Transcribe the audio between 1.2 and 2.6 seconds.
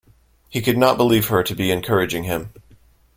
her to be encouraging him.